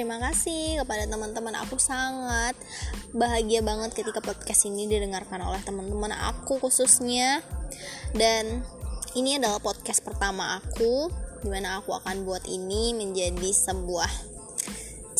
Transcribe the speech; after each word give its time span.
terima 0.00 0.16
kasih 0.16 0.80
kepada 0.80 1.04
teman-teman 1.04 1.60
aku 1.60 1.76
sangat 1.76 2.56
bahagia 3.12 3.60
banget 3.60 3.92
ketika 3.92 4.24
podcast 4.24 4.64
ini 4.64 4.88
didengarkan 4.88 5.44
oleh 5.44 5.60
teman-teman 5.60 6.16
aku 6.16 6.56
khususnya. 6.56 7.44
Dan 8.16 8.64
ini 9.12 9.36
adalah 9.36 9.60
podcast 9.60 10.00
pertama 10.00 10.56
aku 10.56 11.12
di 11.44 11.52
mana 11.52 11.84
aku 11.84 11.92
akan 11.92 12.24
buat 12.24 12.48
ini 12.48 12.96
menjadi 12.96 13.52
sebuah 13.52 14.08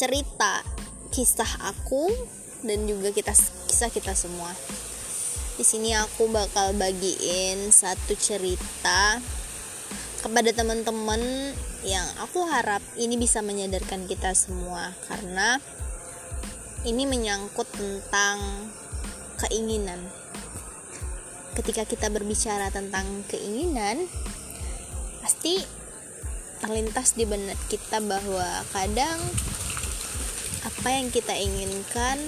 cerita 0.01 0.65
kisah 1.13 1.77
aku 1.77 2.09
dan 2.65 2.89
juga 2.89 3.13
kita 3.13 3.37
kisah 3.69 3.93
kita 3.93 4.17
semua. 4.17 4.49
Di 5.61 5.65
sini 5.69 5.93
aku 5.93 6.33
bakal 6.33 6.73
bagiin 6.81 7.69
satu 7.69 8.17
cerita 8.17 9.21
kepada 10.21 10.53
teman-teman 10.53 11.21
yang 11.81 12.05
aku 12.21 12.45
harap 12.45 12.85
ini 13.01 13.17
bisa 13.17 13.41
menyadarkan 13.41 14.05
kita 14.05 14.37
semua 14.37 14.93
karena 15.09 15.57
ini 16.85 17.09
menyangkut 17.09 17.69
tentang 17.73 18.41
keinginan. 19.41 20.01
Ketika 21.57 21.85
kita 21.85 22.09
berbicara 22.09 22.73
tentang 22.73 23.05
keinginan, 23.29 24.09
pasti 25.21 25.61
terlintas 26.61 27.17
di 27.17 27.25
benak 27.25 27.57
kita 27.73 28.01
bahwa 28.05 28.65
kadang 28.73 29.21
apa 30.61 30.89
yang 30.93 31.09
kita 31.09 31.33
inginkan 31.33 32.21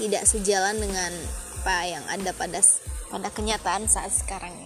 tidak 0.00 0.24
sejalan 0.24 0.80
dengan 0.80 1.12
apa 1.60 1.76
yang 1.84 2.04
ada 2.08 2.32
pada 2.32 2.60
pada 3.12 3.28
kenyataan 3.28 3.84
saat 3.84 4.12
sekarang. 4.12 4.59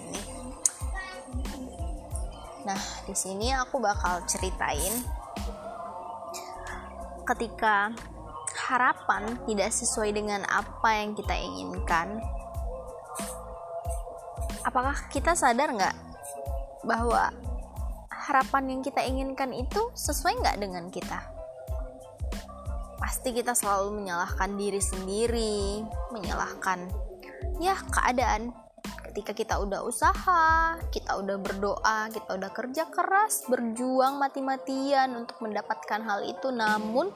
Nah, 2.65 2.81
di 3.05 3.13
sini 3.13 3.53
aku 3.53 3.77
bakal 3.77 4.25
ceritain 4.25 5.05
ketika 7.25 7.93
harapan 8.69 9.37
tidak 9.45 9.71
sesuai 9.73 10.17
dengan 10.17 10.41
apa 10.49 10.91
yang 10.97 11.13
kita 11.13 11.37
inginkan. 11.37 12.21
Apakah 14.65 14.97
kita 15.13 15.37
sadar 15.37 15.77
nggak 15.77 15.97
bahwa 16.89 17.29
harapan 18.09 18.65
yang 18.77 18.81
kita 18.81 19.05
inginkan 19.05 19.53
itu 19.53 19.93
sesuai 19.93 20.41
nggak 20.41 20.57
dengan 20.57 20.89
kita? 20.89 21.21
Pasti 22.97 23.37
kita 23.37 23.53
selalu 23.53 24.01
menyalahkan 24.01 24.57
diri 24.57 24.81
sendiri, 24.81 25.85
menyalahkan 26.09 26.89
ya 27.61 27.77
keadaan 27.93 28.57
ketika 29.15 29.31
kita 29.31 29.55
udah 29.63 29.87
usaha, 29.87 30.75
kita 30.91 31.15
udah 31.23 31.39
berdoa, 31.39 32.11
kita 32.11 32.35
udah 32.35 32.51
kerja 32.51 32.91
keras, 32.91 33.47
berjuang 33.47 34.19
mati-matian 34.19 35.15
untuk 35.15 35.39
mendapatkan 35.39 36.03
hal 36.03 36.27
itu, 36.27 36.51
namun 36.51 37.15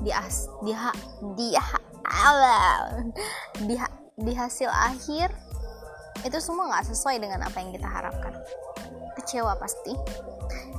di 0.00 0.08
as 0.08 0.48
di 0.64 0.72
ha, 0.72 0.88
di 1.36 1.52
ha, 1.52 1.76
di, 3.60 3.76
ha, 3.76 3.88
di 4.16 4.32
hasil 4.32 4.72
akhir 4.72 5.28
itu 6.24 6.38
semua 6.40 6.72
nggak 6.72 6.88
sesuai 6.96 7.20
dengan 7.20 7.44
apa 7.44 7.60
yang 7.60 7.76
kita 7.76 7.84
harapkan. 7.84 8.32
Kecewa 9.20 9.60
pasti. 9.60 9.92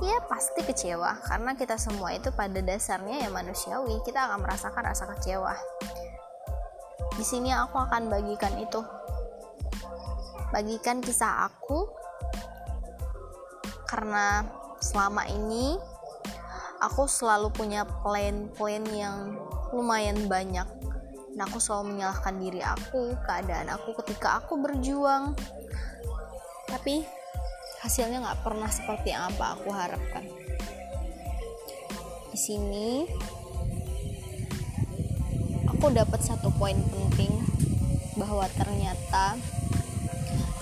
Iya 0.02 0.18
pasti 0.26 0.66
kecewa 0.66 1.14
karena 1.30 1.54
kita 1.54 1.78
semua 1.78 2.10
itu 2.10 2.34
pada 2.34 2.58
dasarnya 2.58 3.22
ya 3.22 3.30
manusiawi. 3.30 4.02
Kita 4.02 4.26
akan 4.26 4.42
merasakan 4.42 4.82
rasa 4.82 5.06
kecewa. 5.14 5.54
Di 7.14 7.22
sini 7.22 7.54
aku 7.54 7.78
akan 7.78 8.10
bagikan 8.10 8.58
itu 8.58 8.82
bagikan 10.52 11.00
kisah 11.00 11.48
aku. 11.48 11.88
Karena 13.88 14.44
selama 14.78 15.24
ini 15.26 15.76
aku 16.84 17.08
selalu 17.08 17.48
punya 17.50 17.88
plan-plan 18.04 18.84
yang 18.92 19.40
lumayan 19.72 20.28
banyak. 20.28 20.68
Dan 21.32 21.48
aku 21.48 21.56
selalu 21.56 21.96
menyalahkan 21.96 22.36
diri 22.36 22.60
aku 22.60 23.16
keadaan 23.24 23.72
aku 23.72 23.96
ketika 24.04 24.44
aku 24.44 24.60
berjuang. 24.60 25.32
Tapi 26.68 27.04
hasilnya 27.80 28.20
nggak 28.20 28.44
pernah 28.44 28.68
seperti 28.68 29.16
apa 29.16 29.56
aku 29.56 29.72
harapkan. 29.72 30.28
Di 32.32 32.38
sini 32.38 33.08
aku 35.68 35.88
dapat 35.92 36.20
satu 36.22 36.52
poin 36.56 36.76
penting 36.78 37.32
bahwa 38.14 38.44
ternyata 38.54 39.40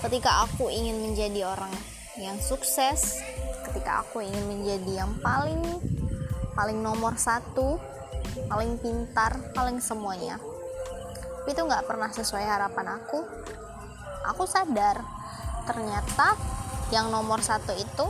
ketika 0.01 0.45
aku 0.49 0.67
ingin 0.67 0.97
menjadi 1.01 1.45
orang 1.45 1.73
yang 2.17 2.37
sukses 2.41 3.21
ketika 3.69 4.01
aku 4.01 4.25
ingin 4.25 4.45
menjadi 4.49 5.05
yang 5.05 5.13
paling 5.21 5.61
paling 6.57 6.81
nomor 6.81 7.15
satu 7.15 7.77
paling 8.49 8.75
pintar 8.81 9.37
paling 9.53 9.79
semuanya 9.79 10.41
itu 11.49 11.57
nggak 11.57 11.89
pernah 11.89 12.09
sesuai 12.13 12.45
harapan 12.45 13.01
aku. 13.01 13.19
Aku 14.33 14.45
sadar 14.45 15.01
ternyata 15.65 16.37
yang 16.93 17.09
nomor 17.09 17.41
satu 17.41 17.73
itu 17.73 18.05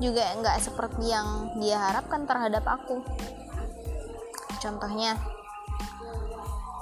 juga 0.00 0.24
nggak 0.38 0.58
seperti 0.62 1.10
yang 1.10 1.58
dia 1.58 1.76
harapkan 1.76 2.24
terhadap 2.24 2.62
aku. 2.64 3.02
Contohnya 4.62 5.18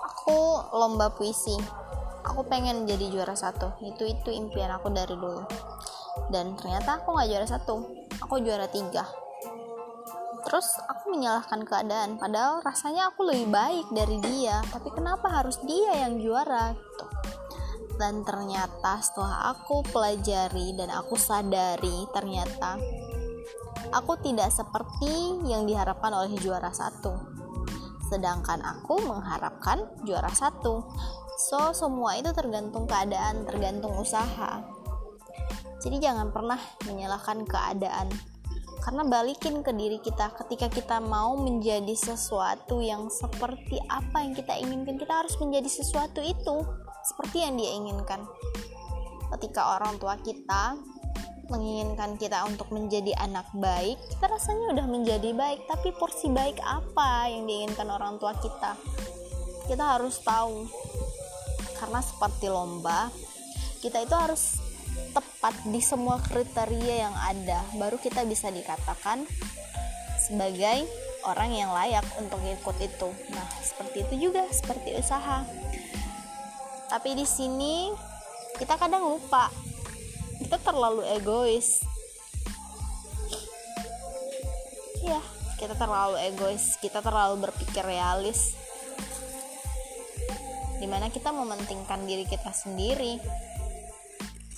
aku 0.05 0.39
lomba 0.77 1.09
puisi 1.17 1.57
aku 2.25 2.47
pengen 2.47 2.87
jadi 2.87 3.11
juara 3.11 3.35
satu. 3.35 3.79
Itu 3.83 4.07
itu 4.07 4.31
impian 4.33 4.73
aku 4.75 4.91
dari 4.91 5.15
dulu. 5.15 5.43
Dan 6.31 6.59
ternyata 6.59 7.03
aku 7.03 7.15
nggak 7.15 7.29
juara 7.31 7.47
satu. 7.47 7.75
Aku 8.25 8.43
juara 8.43 8.67
tiga. 8.67 9.07
Terus 10.49 10.67
aku 10.89 11.13
menyalahkan 11.13 11.63
keadaan. 11.67 12.17
Padahal 12.17 12.65
rasanya 12.65 13.13
aku 13.13 13.29
lebih 13.29 13.53
baik 13.53 13.87
dari 13.93 14.17
dia. 14.23 14.63
Tapi 14.73 14.89
kenapa 14.95 15.29
harus 15.29 15.61
dia 15.63 16.09
yang 16.09 16.19
juara 16.19 16.73
gitu? 16.73 17.07
Dan 17.99 18.23
ternyata 18.23 19.03
setelah 19.03 19.53
aku 19.53 19.83
pelajari 19.91 20.71
dan 20.79 20.95
aku 20.95 21.19
sadari 21.19 22.07
ternyata 22.15 22.79
aku 23.91 24.15
tidak 24.23 24.55
seperti 24.55 25.43
yang 25.51 25.67
diharapkan 25.67 26.15
oleh 26.15 26.33
juara 26.39 26.71
satu. 26.71 27.13
Sedangkan 28.09 28.63
aku 28.65 29.03
mengharapkan 29.05 29.85
juara 30.07 30.31
satu 30.33 30.87
So, 31.39 31.71
semua 31.71 32.19
itu 32.19 32.35
tergantung 32.35 32.91
keadaan, 32.91 33.47
tergantung 33.47 33.95
usaha. 33.95 34.59
Jadi 35.79 36.03
jangan 36.03 36.35
pernah 36.35 36.59
menyalahkan 36.83 37.47
keadaan. 37.47 38.11
Karena 38.83 39.07
balikin 39.07 39.63
ke 39.63 39.71
diri 39.71 40.03
kita 40.03 40.35
ketika 40.35 40.67
kita 40.67 40.99
mau 40.99 41.39
menjadi 41.39 41.95
sesuatu 41.95 42.83
yang 42.83 43.07
seperti 43.07 43.79
apa 43.87 44.27
yang 44.27 44.35
kita 44.35 44.59
inginkan, 44.59 44.99
kita 44.99 45.15
harus 45.15 45.39
menjadi 45.39 45.71
sesuatu 45.71 46.19
itu 46.19 46.67
seperti 47.07 47.47
yang 47.47 47.55
dia 47.55 47.71
inginkan. 47.71 48.27
Ketika 49.39 49.79
orang 49.79 49.95
tua 50.03 50.19
kita 50.19 50.75
menginginkan 51.47 52.19
kita 52.19 52.43
untuk 52.51 52.75
menjadi 52.75 53.15
anak 53.23 53.47
baik, 53.55 53.95
kita 54.11 54.27
rasanya 54.27 54.75
udah 54.75 54.87
menjadi 54.91 55.31
baik, 55.37 55.71
tapi 55.71 55.95
porsi 55.95 56.35
baik 56.35 56.59
apa 56.67 57.31
yang 57.31 57.47
diinginkan 57.47 57.87
orang 57.87 58.19
tua 58.19 58.35
kita? 58.43 58.75
Kita 59.69 59.85
harus 60.01 60.17
tahu 60.25 60.65
karena 61.79 62.03
seperti 62.03 62.51
lomba 62.51 63.09
kita 63.79 64.03
itu 64.03 64.15
harus 64.15 64.59
tepat 65.15 65.55
di 65.71 65.79
semua 65.79 66.19
kriteria 66.19 67.09
yang 67.09 67.15
ada 67.15 67.63
baru 67.79 67.97
kita 67.97 68.27
bisa 68.27 68.51
dikatakan 68.51 69.23
sebagai 70.19 70.85
orang 71.25 71.51
yang 71.55 71.71
layak 71.73 72.05
untuk 72.21 72.43
ikut 72.45 72.77
itu. 72.83 73.09
Nah 73.33 73.49
seperti 73.63 74.05
itu 74.05 74.15
juga 74.29 74.45
seperti 74.51 74.99
usaha. 74.99 75.47
Tapi 76.91 77.11
di 77.15 77.27
sini 77.27 77.95
kita 78.59 78.75
kadang 78.75 79.07
lupa. 79.07 79.49
Kita 80.39 80.59
terlalu 80.63 81.07
egois. 81.15 81.83
Ya 85.03 85.23
kita 85.57 85.79
terlalu 85.79 86.19
egois. 86.29 86.77
Kita 86.83 86.99
terlalu 86.99 87.49
berpikir 87.49 87.87
realis 87.87 88.58
di 90.79 90.87
mana 90.87 91.11
kita 91.11 91.35
mementingkan 91.35 92.07
diri 92.07 92.25
kita 92.25 92.51
sendiri. 92.55 93.19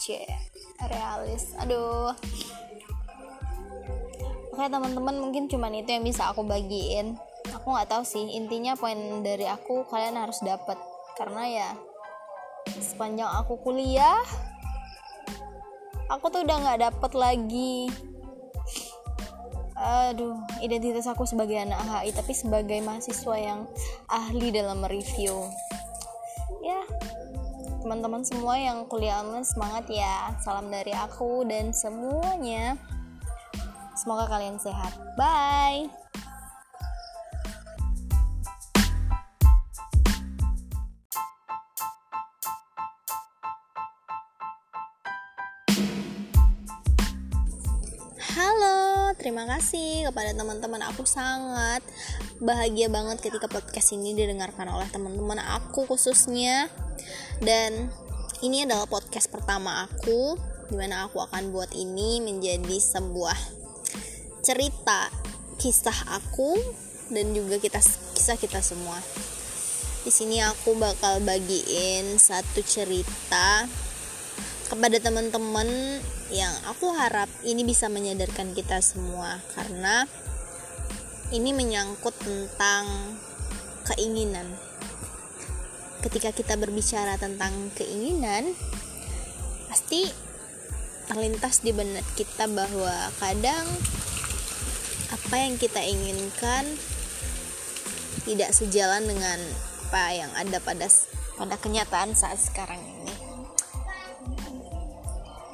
C 0.00 0.24
realis. 0.80 1.52
Aduh. 1.60 2.14
Oke 4.52 4.66
teman-teman 4.68 5.16
mungkin 5.20 5.48
cuman 5.48 5.72
itu 5.76 5.90
yang 5.92 6.04
bisa 6.04 6.28
aku 6.32 6.44
bagiin. 6.44 7.16
Aku 7.56 7.72
nggak 7.72 7.88
tahu 7.90 8.04
sih 8.04 8.24
intinya 8.36 8.76
poin 8.76 9.24
dari 9.24 9.48
aku 9.48 9.88
kalian 9.88 10.20
harus 10.20 10.38
dapat 10.44 10.76
karena 11.20 11.44
ya 11.44 11.70
sepanjang 12.80 13.28
aku 13.28 13.60
kuliah 13.60 14.22
aku 16.10 16.32
tuh 16.32 16.42
udah 16.42 16.56
nggak 16.64 16.80
dapet 16.90 17.12
lagi 17.12 17.76
aduh 19.80 20.36
identitas 20.60 21.08
aku 21.08 21.24
sebagai 21.24 21.56
anak 21.56 21.80
HI 21.80 22.12
tapi 22.12 22.32
sebagai 22.36 22.78
mahasiswa 22.84 23.36
yang 23.40 23.60
ahli 24.12 24.52
dalam 24.52 24.84
mereview 24.84 25.48
teman-teman 27.80 28.20
semua 28.20 28.60
yang 28.60 28.84
kuliah 28.84 29.24
online 29.24 29.48
semangat 29.48 29.88
ya. 29.88 30.36
Salam 30.44 30.68
dari 30.68 30.92
aku 30.92 31.48
dan 31.48 31.72
semuanya. 31.72 32.76
Semoga 33.96 34.28
kalian 34.28 34.60
sehat. 34.60 34.92
Bye. 35.16 35.88
Halo, 48.36 49.16
terima 49.16 49.48
kasih 49.48 50.12
kepada 50.12 50.36
teman-teman 50.36 50.84
aku 50.84 51.08
sangat 51.08 51.80
bahagia 52.44 52.92
banget 52.92 53.20
ketika 53.24 53.48
podcast 53.48 53.92
ini 53.92 54.16
didengarkan 54.16 54.68
oleh 54.68 54.88
teman-teman 54.88 55.40
aku 55.40 55.84
khususnya 55.84 56.72
dan 57.40 57.92
ini 58.40 58.64
adalah 58.64 58.88
podcast 58.88 59.28
pertama 59.28 59.84
aku 59.84 60.36
di 60.70 60.74
mana 60.78 61.08
aku 61.08 61.20
akan 61.20 61.50
buat 61.52 61.72
ini 61.74 62.22
menjadi 62.22 62.76
sebuah 62.78 63.36
cerita 64.40 65.10
kisah 65.60 66.16
aku 66.16 66.56
dan 67.12 67.34
juga 67.36 67.58
kita 67.60 67.82
kisah 68.16 68.38
kita 68.38 68.62
semua 68.62 68.96
di 70.00 70.08
sini 70.08 70.40
aku 70.40 70.78
bakal 70.80 71.20
bagiin 71.20 72.16
satu 72.16 72.64
cerita 72.64 73.68
kepada 74.70 74.96
teman-teman 75.02 76.00
yang 76.30 76.54
aku 76.70 76.94
harap 76.94 77.26
ini 77.42 77.66
bisa 77.66 77.90
menyadarkan 77.90 78.54
kita 78.54 78.78
semua 78.78 79.42
karena 79.52 80.06
ini 81.30 81.54
menyangkut 81.54 82.14
tentang 82.22 82.86
keinginan. 83.86 84.69
Ketika 86.00 86.32
kita 86.32 86.56
berbicara 86.56 87.20
tentang 87.20 87.52
keinginan, 87.76 88.56
pasti 89.68 90.08
terlintas 91.10 91.60
di 91.60 91.76
benak 91.76 92.06
kita 92.16 92.48
bahwa 92.48 93.10
kadang 93.20 93.66
apa 95.10 95.34
yang 95.36 95.58
kita 95.58 95.82
inginkan 95.82 96.64
tidak 98.24 98.54
sejalan 98.54 99.02
dengan 99.04 99.38
apa 99.90 100.02
yang 100.14 100.30
ada 100.38 100.62
pada 100.62 100.86
pada 101.34 101.56
kenyataan 101.58 102.14
saat 102.14 102.38
sekarang 102.38 102.78
ini. 102.78 103.14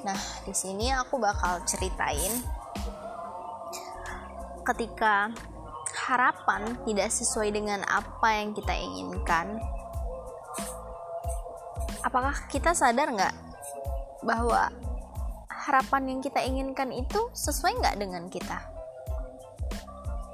Nah, 0.04 0.20
di 0.44 0.54
sini 0.54 0.92
aku 0.92 1.18
bakal 1.18 1.64
ceritain 1.66 2.30
ketika 4.62 5.32
harapan 6.06 6.76
tidak 6.84 7.10
sesuai 7.10 7.50
dengan 7.50 7.80
apa 7.88 8.28
yang 8.38 8.52
kita 8.52 8.76
inginkan, 8.76 9.56
apakah 12.06 12.46
kita 12.46 12.70
sadar 12.70 13.10
nggak 13.10 13.34
bahwa 14.22 14.70
harapan 15.50 16.14
yang 16.14 16.20
kita 16.22 16.38
inginkan 16.46 16.94
itu 16.94 17.18
sesuai 17.34 17.82
nggak 17.82 17.98
dengan 17.98 18.30
kita? 18.30 18.62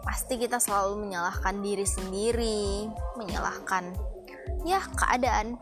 Pasti 0.04 0.36
kita 0.36 0.60
selalu 0.60 1.08
menyalahkan 1.08 1.64
diri 1.64 1.88
sendiri, 1.88 2.92
menyalahkan 3.16 3.96
ya 4.68 4.84
keadaan. 4.92 5.56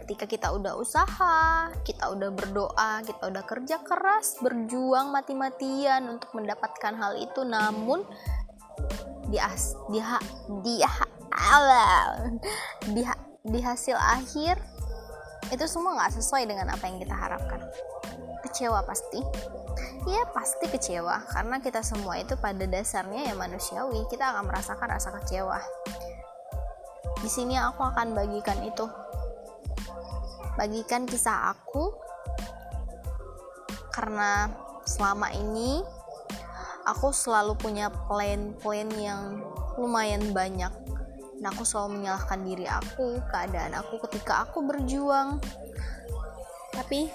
Ketika 0.00 0.26
kita 0.26 0.48
udah 0.50 0.74
usaha, 0.74 1.70
kita 1.86 2.10
udah 2.10 2.34
berdoa, 2.34 2.92
kita 3.06 3.30
udah 3.30 3.44
kerja 3.46 3.78
keras, 3.84 4.42
berjuang 4.42 5.14
mati-matian 5.14 6.02
untuk 6.10 6.34
mendapatkan 6.34 6.98
hal 6.98 7.14
itu, 7.14 7.46
namun 7.46 8.02
di 9.30 9.38
as 9.38 9.78
di 9.94 10.02
ha, 10.02 10.18
di 10.66 10.82
di 13.46 13.60
hasil 13.62 13.96
akhir 13.96 14.60
itu 15.50 15.64
semua 15.66 15.98
nggak 15.98 16.14
sesuai 16.22 16.46
dengan 16.46 16.70
apa 16.70 16.86
yang 16.86 17.02
kita 17.02 17.14
harapkan. 17.14 17.60
Kecewa 18.46 18.86
pasti. 18.86 19.20
Ya 20.06 20.22
pasti 20.30 20.70
kecewa. 20.70 21.26
Karena 21.26 21.58
kita 21.58 21.82
semua 21.82 22.16
itu 22.22 22.38
pada 22.38 22.62
dasarnya 22.64 23.30
ya 23.30 23.34
manusiawi. 23.34 24.06
Kita 24.06 24.30
akan 24.34 24.46
merasakan 24.46 24.88
rasa 24.94 25.10
kecewa. 25.20 25.58
Di 27.20 27.28
sini 27.28 27.58
aku 27.58 27.82
akan 27.82 28.14
bagikan 28.14 28.62
itu. 28.62 28.86
Bagikan 30.54 31.04
kisah 31.04 31.52
aku. 31.52 31.92
Karena 33.90 34.48
selama 34.86 35.34
ini 35.34 35.82
aku 36.86 37.10
selalu 37.10 37.58
punya 37.58 37.90
plan-plan 37.90 38.88
yang 38.96 39.42
lumayan 39.76 40.30
banyak 40.30 40.72
dan 41.40 41.56
aku 41.56 41.64
selalu 41.64 42.04
menyalahkan 42.04 42.40
diri 42.44 42.68
aku 42.68 43.16
keadaan 43.32 43.72
aku 43.80 43.96
ketika 44.04 44.44
aku 44.44 44.60
berjuang. 44.60 45.40
Tapi 46.76 47.08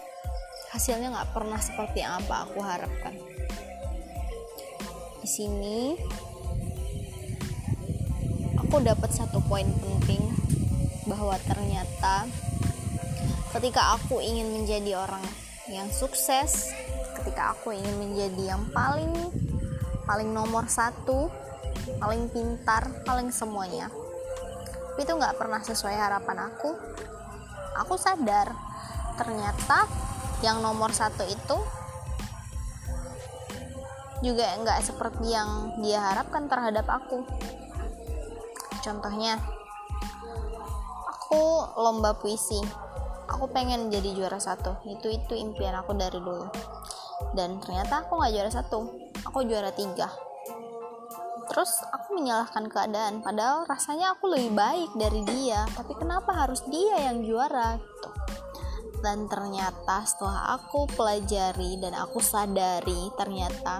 hasilnya 0.74 1.14
nggak 1.14 1.30
pernah 1.30 1.62
seperti 1.62 2.02
yang 2.02 2.18
apa 2.18 2.50
aku 2.50 2.58
harapkan. 2.58 3.14
Di 5.22 5.30
sini 5.30 5.94
aku 8.58 8.82
dapat 8.82 9.14
satu 9.14 9.46
poin 9.46 9.70
penting 9.70 10.26
bahwa 11.06 11.38
ternyata 11.46 12.26
ketika 13.54 13.94
aku 13.94 14.18
ingin 14.26 14.50
menjadi 14.58 15.06
orang 15.06 15.22
yang 15.70 15.86
sukses 15.94 16.74
ketika 17.22 17.54
aku 17.54 17.78
ingin 17.78 17.94
menjadi 18.02 18.58
yang 18.58 18.66
paling 18.74 19.14
paling 20.10 20.34
nomor 20.34 20.66
satu 20.66 21.30
paling 22.02 22.26
pintar 22.34 22.90
paling 23.06 23.30
semuanya 23.30 23.90
tapi 24.96 25.04
itu 25.04 25.20
nggak 25.20 25.36
pernah 25.36 25.60
sesuai 25.60 25.92
harapan 25.92 26.48
aku. 26.48 26.72
Aku 27.84 28.00
sadar 28.00 28.48
ternyata 29.20 29.92
yang 30.40 30.64
nomor 30.64 30.96
satu 30.96 31.28
itu 31.28 31.58
juga 34.24 34.56
nggak 34.56 34.80
seperti 34.88 35.36
yang 35.36 35.76
dia 35.84 36.00
harapkan 36.00 36.48
terhadap 36.48 36.88
aku. 36.88 37.28
Contohnya 38.80 39.36
aku 41.12 41.44
lomba 41.76 42.16
puisi. 42.16 42.64
Aku 43.28 43.52
pengen 43.52 43.92
jadi 43.92 44.16
juara 44.16 44.40
satu. 44.40 44.80
Itu 44.88 45.12
itu 45.12 45.36
impian 45.36 45.76
aku 45.76 45.92
dari 45.92 46.24
dulu. 46.24 46.48
Dan 47.36 47.60
ternyata 47.60 48.08
aku 48.08 48.16
nggak 48.16 48.32
juara 48.32 48.48
satu. 48.48 48.80
Aku 49.28 49.44
juara 49.44 49.76
tiga 49.76 50.25
terus 51.56 51.72
aku 51.88 52.20
menyalahkan 52.20 52.68
keadaan 52.68 53.24
padahal 53.24 53.64
rasanya 53.64 54.12
aku 54.12 54.28
lebih 54.28 54.52
baik 54.60 54.92
dari 55.00 55.24
dia. 55.24 55.64
Tapi 55.72 55.96
kenapa 55.96 56.36
harus 56.36 56.60
dia 56.68 57.00
yang 57.08 57.24
juara 57.24 57.80
gitu? 57.80 58.12
Dan 59.00 59.32
ternyata 59.32 60.04
setelah 60.04 60.60
aku 60.60 60.84
pelajari 61.00 61.80
dan 61.80 61.96
aku 61.96 62.20
sadari 62.20 63.08
ternyata 63.16 63.80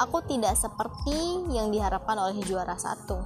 aku 0.00 0.24
tidak 0.24 0.56
seperti 0.56 1.44
yang 1.52 1.68
diharapkan 1.68 2.16
oleh 2.16 2.40
juara 2.40 2.80
satu. 2.80 3.20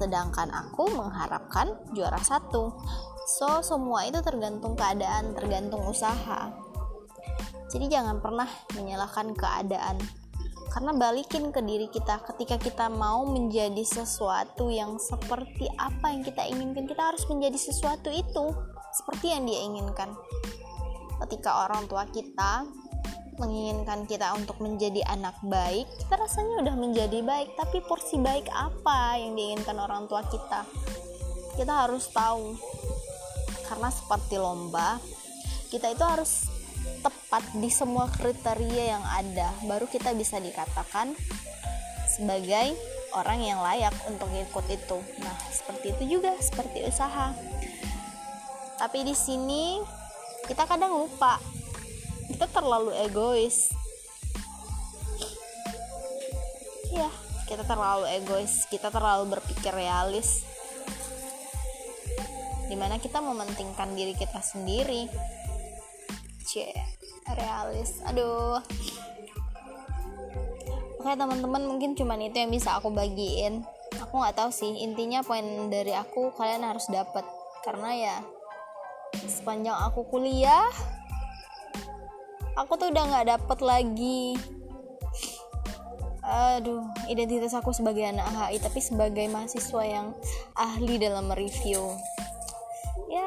Sedangkan 0.00 0.48
aku 0.48 0.88
mengharapkan 0.96 1.76
juara 1.92 2.24
satu. 2.24 2.72
So 3.36 3.60
semua 3.60 4.08
itu 4.08 4.16
tergantung 4.24 4.80
keadaan 4.80 5.36
tergantung 5.36 5.84
usaha. 5.84 6.48
Jadi 7.68 7.84
jangan 7.92 8.16
pernah 8.24 8.48
menyalahkan 8.72 9.36
keadaan 9.36 10.00
karena 10.70 10.94
balikin 10.94 11.50
ke 11.50 11.60
diri 11.66 11.90
kita 11.90 12.22
ketika 12.30 12.56
kita 12.56 12.86
mau 12.86 13.26
menjadi 13.26 13.82
sesuatu 13.82 14.70
yang 14.70 15.02
seperti 15.02 15.66
apa 15.74 16.14
yang 16.14 16.22
kita 16.22 16.46
inginkan 16.46 16.86
kita 16.86 17.10
harus 17.10 17.26
menjadi 17.26 17.58
sesuatu 17.58 18.06
itu 18.08 18.54
seperti 18.94 19.34
yang 19.34 19.46
dia 19.50 19.60
inginkan. 19.66 20.14
Ketika 21.26 21.66
orang 21.66 21.90
tua 21.90 22.06
kita 22.08 22.64
menginginkan 23.36 24.04
kita 24.04 24.36
untuk 24.36 24.60
menjadi 24.60 25.00
anak 25.10 25.34
baik 25.42 25.88
kita 26.06 26.14
rasanya 26.14 26.62
udah 26.62 26.74
menjadi 26.78 27.18
baik. 27.18 27.58
Tapi 27.58 27.82
porsi 27.82 28.22
baik 28.22 28.46
apa 28.54 29.18
yang 29.18 29.34
diinginkan 29.34 29.74
orang 29.74 30.06
tua 30.06 30.22
kita? 30.30 30.62
Kita 31.58 31.86
harus 31.86 32.06
tahu. 32.14 32.54
Karena 33.66 33.90
seperti 33.90 34.38
lomba 34.38 34.98
kita 35.70 35.94
itu 35.94 36.02
harus 36.02 36.50
tepat 36.98 37.46
di 37.54 37.70
semua 37.70 38.10
kriteria 38.10 38.98
yang 38.98 39.04
ada 39.06 39.54
baru 39.64 39.86
kita 39.86 40.10
bisa 40.18 40.42
dikatakan 40.42 41.14
sebagai 42.10 42.74
orang 43.14 43.40
yang 43.42 43.58
layak 43.62 43.94
untuk 44.06 44.30
ikut 44.30 44.66
itu. 44.70 44.98
Nah 45.22 45.36
seperti 45.50 45.94
itu 45.94 46.18
juga 46.18 46.34
seperti 46.38 46.86
usaha. 46.86 47.34
Tapi 48.78 48.98
di 49.06 49.14
sini 49.14 49.78
kita 50.46 50.66
kadang 50.66 50.94
lupa. 50.94 51.38
Kita 52.30 52.46
terlalu 52.50 52.94
egois. 53.06 53.74
Ya 56.94 57.10
kita 57.46 57.66
terlalu 57.66 58.06
egois. 58.14 58.66
Kita 58.70 58.90
terlalu 58.90 59.38
berpikir 59.38 59.74
realis. 59.74 60.46
Di 62.70 62.78
mana 62.78 63.02
kita 63.02 63.18
mementingkan 63.18 63.98
diri 63.98 64.14
kita 64.14 64.38
sendiri 64.38 65.10
cie 66.50 66.74
realis. 67.38 68.02
Aduh. 68.10 68.58
Oke 70.98 71.14
teman-teman 71.14 71.62
mungkin 71.64 71.94
cuman 71.94 72.18
itu 72.26 72.42
yang 72.42 72.50
bisa 72.50 72.74
aku 72.76 72.90
bagiin. 72.90 73.62
Aku 74.02 74.18
nggak 74.18 74.34
tahu 74.34 74.50
sih 74.50 74.82
intinya 74.82 75.22
poin 75.22 75.70
dari 75.70 75.94
aku 75.94 76.34
kalian 76.34 76.66
harus 76.66 76.90
dapat 76.90 77.22
karena 77.62 77.90
ya 77.94 78.16
sepanjang 79.26 79.74
aku 79.74 80.06
kuliah 80.06 80.70
aku 82.54 82.78
tuh 82.78 82.88
udah 82.92 83.04
nggak 83.10 83.28
dapet 83.36 83.58
lagi 83.60 84.38
aduh 86.20 86.84
identitas 87.10 87.56
aku 87.56 87.74
sebagai 87.74 88.06
anak 88.06 88.28
HI 88.30 88.62
tapi 88.62 88.78
sebagai 88.78 89.26
mahasiswa 89.32 89.82
yang 89.82 90.14
ahli 90.54 91.00
dalam 91.00 91.26
mereview 91.26 91.90
ya 93.10 93.26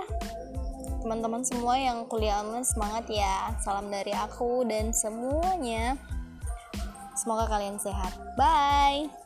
teman-teman 1.04 1.44
semua 1.44 1.76
yang 1.76 2.08
kuliah 2.08 2.40
online 2.40 2.64
semangat 2.64 3.04
ya. 3.12 3.52
Salam 3.60 3.92
dari 3.92 4.16
aku 4.16 4.64
dan 4.64 4.96
semuanya. 4.96 6.00
Semoga 7.20 7.52
kalian 7.52 7.76
sehat. 7.76 8.16
Bye 8.40 9.23